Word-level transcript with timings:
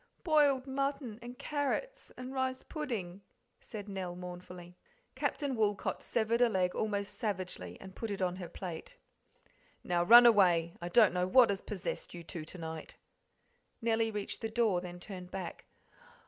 "Boiled 0.23 0.65
mutton 0.65 1.19
and 1.21 1.37
carrots 1.37 2.11
and 2.17 2.33
rice 2.33 2.63
pudding," 2.63 3.21
said 3.59 3.87
Nell 3.87 4.15
mournfully. 4.15 4.75
Captain 5.13 5.55
Woolcot 5.55 6.01
severed 6.01 6.41
a 6.41 6.49
leg 6.49 6.73
almost 6.73 7.19
savagely 7.19 7.77
and 7.79 7.93
put 7.95 8.09
it 8.09 8.19
on 8.19 8.37
her 8.37 8.49
plate. 8.49 8.97
"Now 9.83 10.03
run 10.03 10.25
away; 10.25 10.73
I 10.81 10.89
don't 10.89 11.13
know 11.13 11.27
what 11.27 11.51
has 11.51 11.61
possessed 11.61 12.15
you 12.15 12.23
two 12.23 12.45
to 12.45 12.57
night." 12.57 12.97
Nellie 13.79 14.09
reached 14.09 14.41
the 14.41 14.49
door, 14.49 14.81
then 14.81 14.99
turned 14.99 15.29
back. 15.29 15.65